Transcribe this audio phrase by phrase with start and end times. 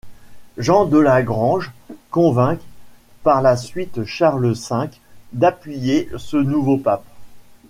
[0.57, 1.71] Jean de La Grange
[2.09, 2.57] convainc
[3.21, 4.87] par la suite Charles V
[5.31, 7.05] d'appuyer ce nouveau pape.